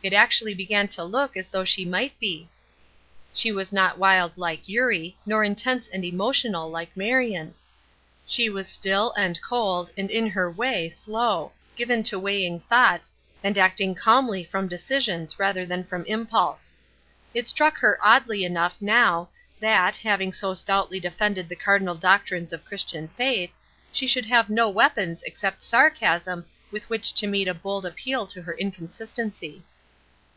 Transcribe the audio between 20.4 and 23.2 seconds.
stoutly defended the cardinal doctrines of Christian